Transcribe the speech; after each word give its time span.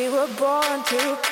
we 0.00 0.08
were 0.08 0.28
born 0.38 0.82
to 0.84 1.29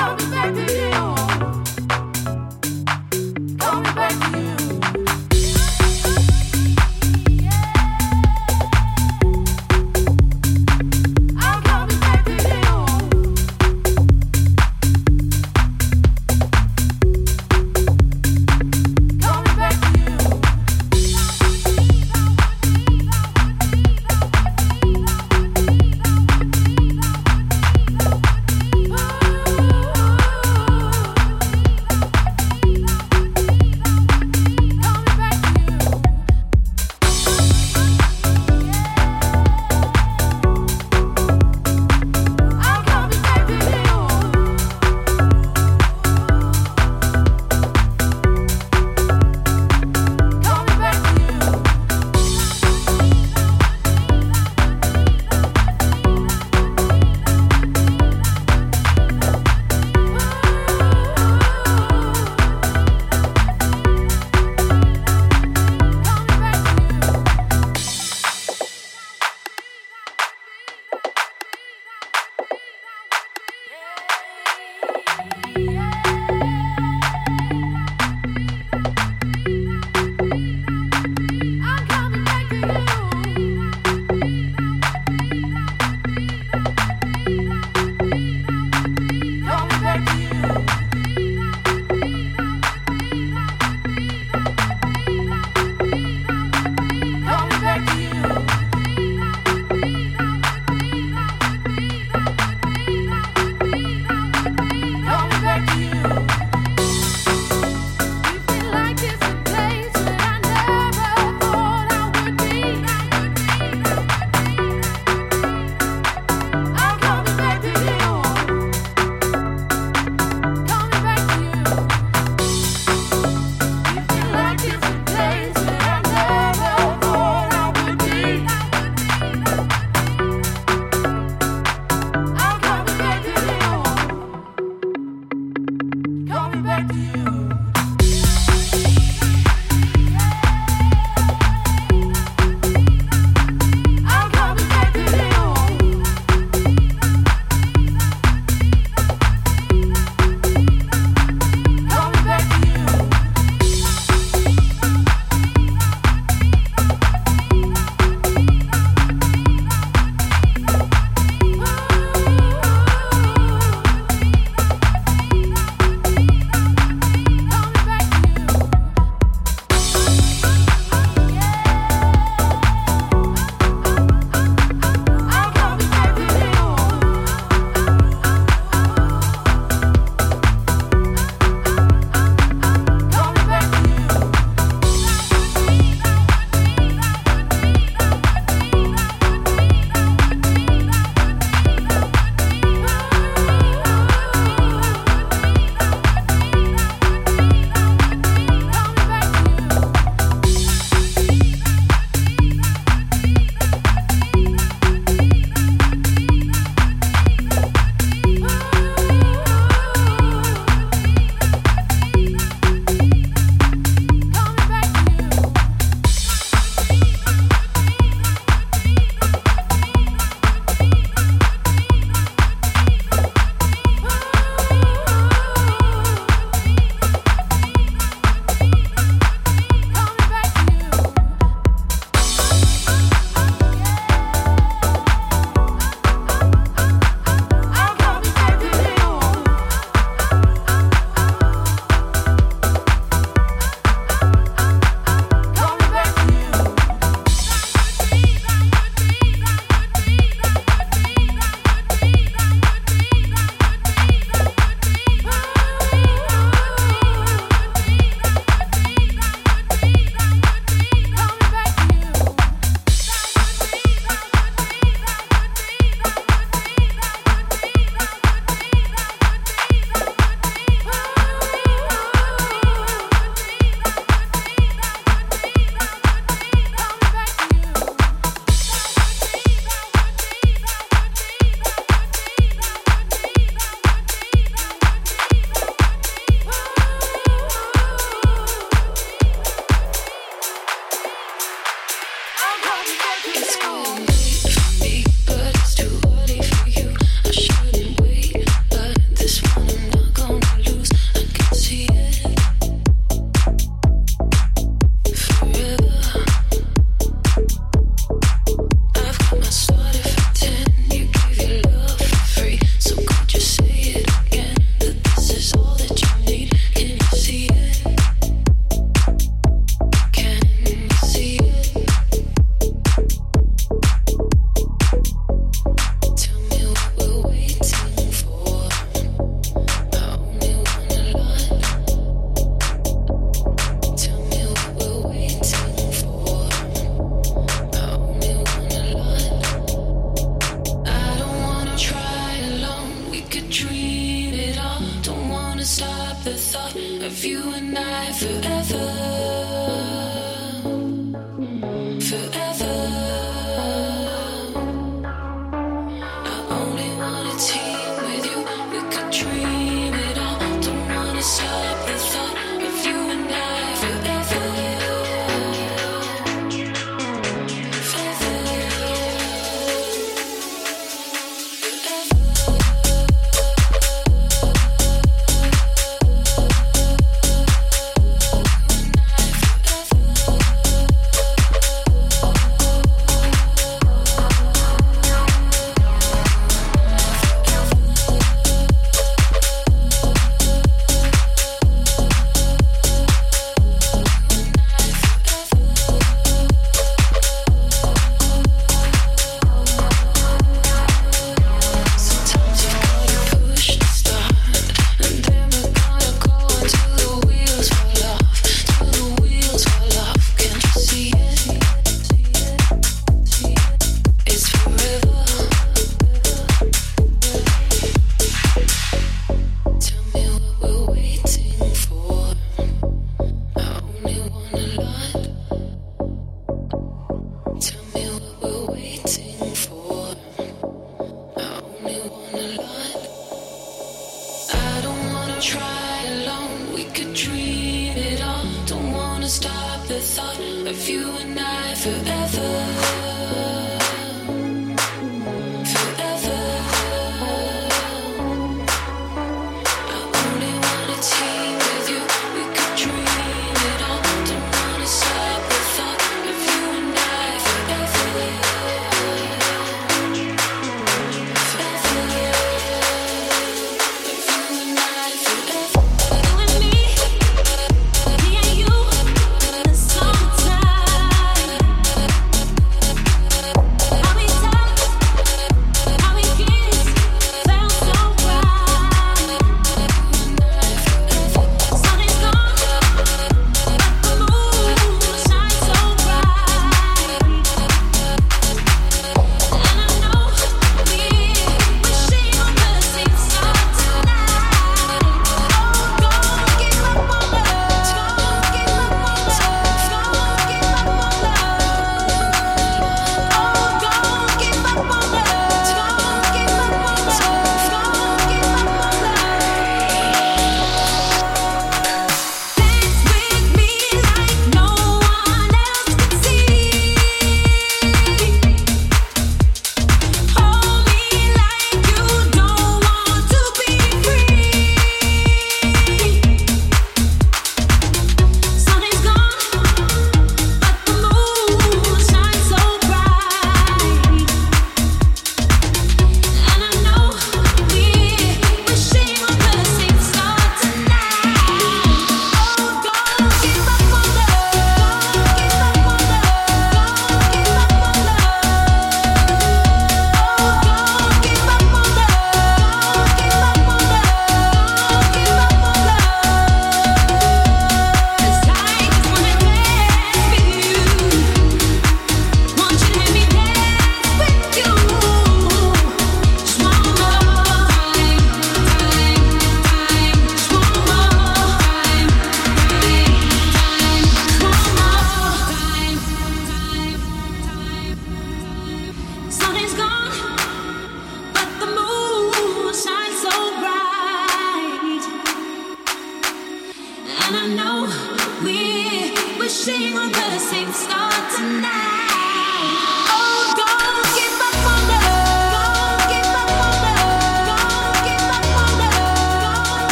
I'll 0.00 0.27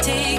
take 0.00 0.37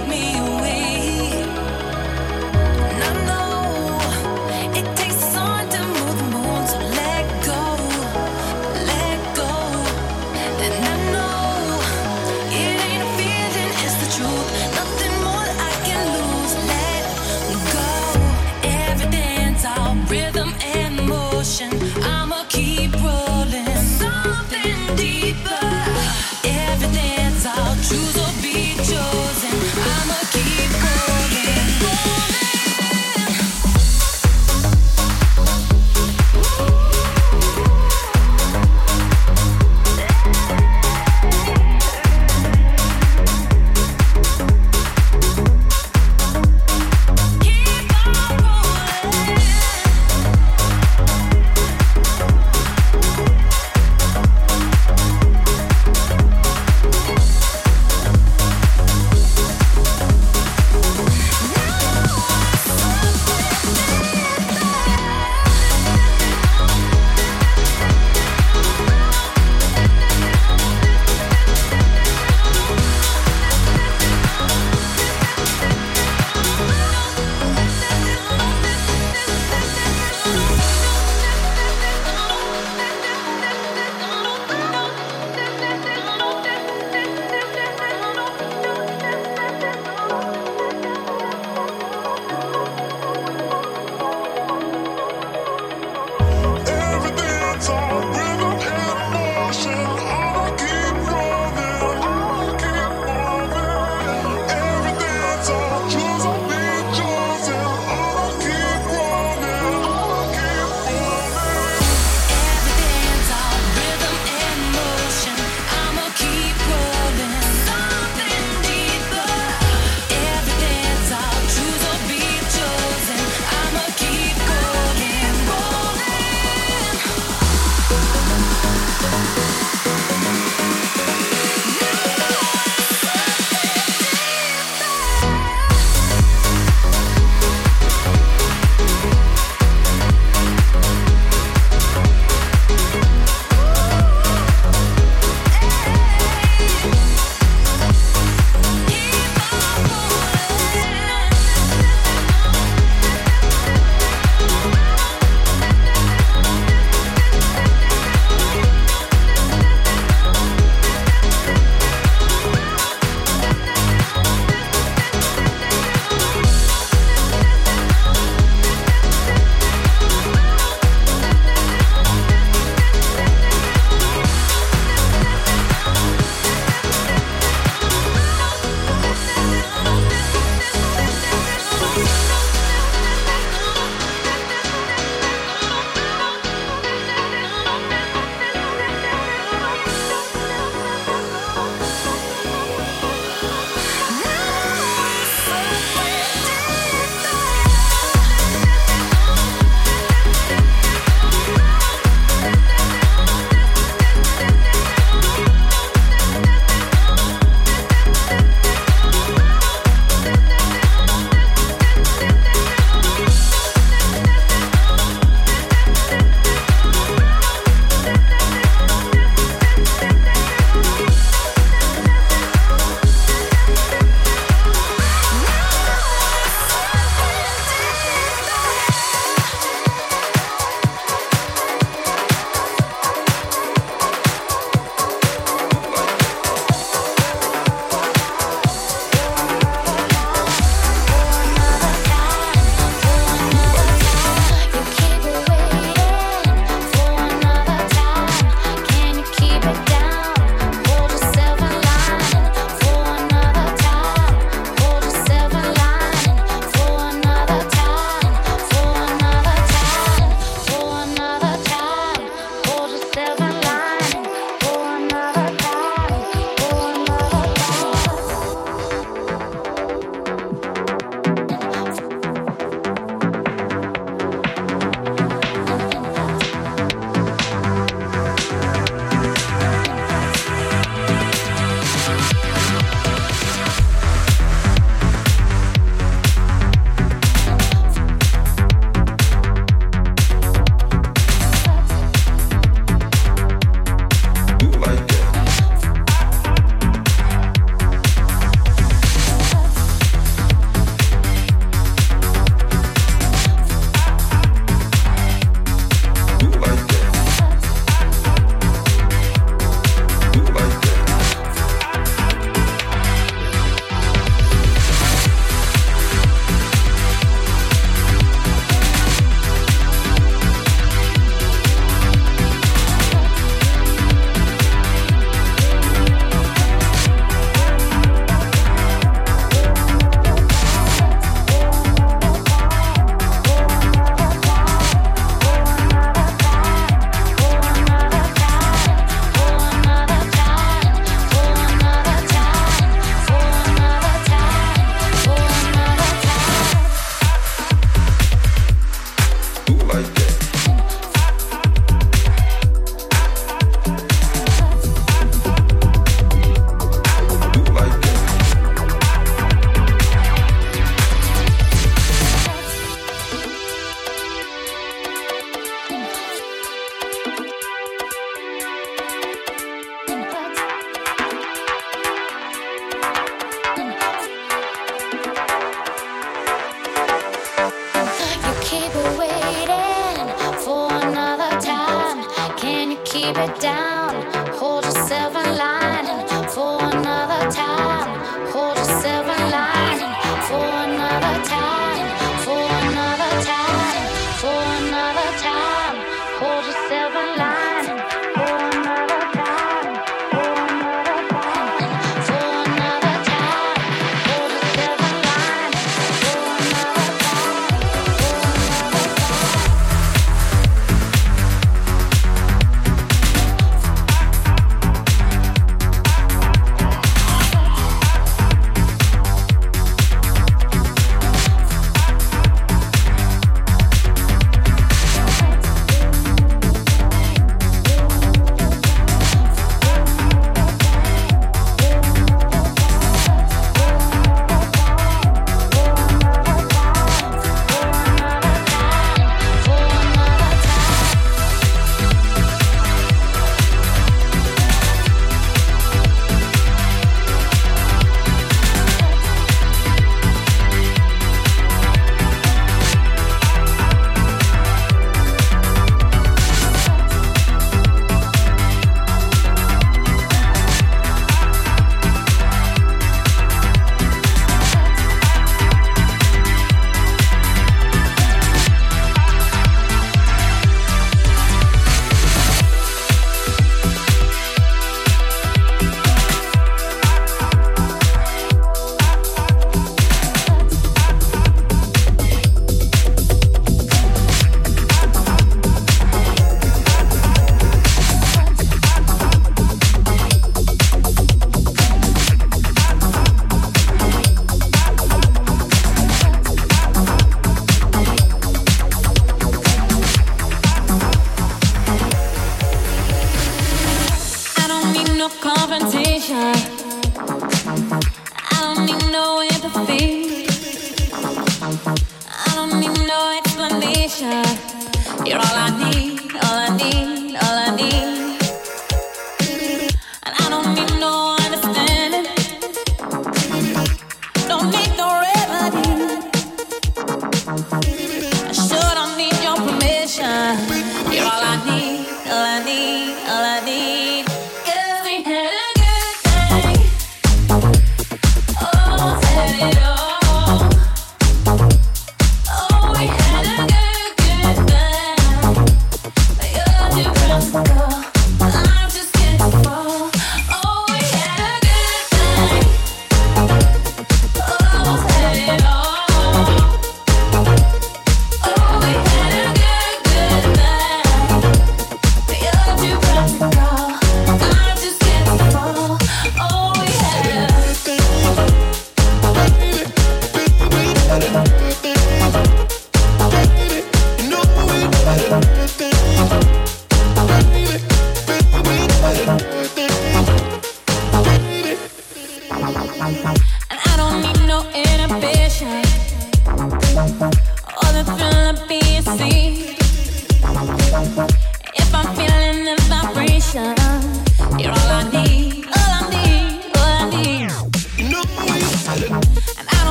down. 383.60 384.16